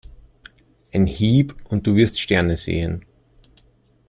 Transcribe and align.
Ein 0.91 1.05
Hieb 1.05 1.55
und 1.69 1.85
du 1.85 1.95
wirst 1.95 2.19
Sterne 2.19 2.57
sehen. 2.57 3.05